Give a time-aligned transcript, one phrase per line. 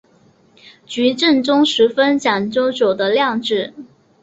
[0.87, 3.71] 菊正宗十分讲究酒的酿制。